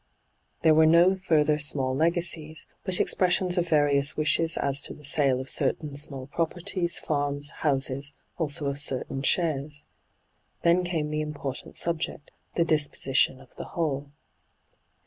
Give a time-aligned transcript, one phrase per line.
[0.63, 5.39] There were no further small legacies, but expressions of various wishes as to the sale
[5.39, 9.85] of certain small properties, farms, houses, also of certain shares.
[10.63, 14.09] Then came the important subject, the dis position of the whole.